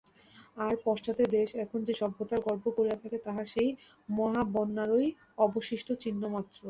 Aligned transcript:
আর 0.57 0.73
পাশ্চাত্য 0.85 1.21
দেশ 1.35 1.49
এখন 1.63 1.79
যে-সভ্যতার 1.87 2.39
গর্ব 2.47 2.65
করিয়া 2.77 2.97
থাকে, 3.01 3.17
তাহা 3.25 3.43
সেই 3.53 3.69
মহাবন্যারই 4.09 5.07
অবশিষ্ট 5.39 5.87
চিহ্নমাত্র। 6.03 6.57